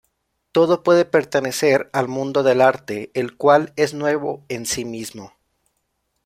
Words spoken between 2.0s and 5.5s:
mundo del arte, el cual es nuevo en sí mismo.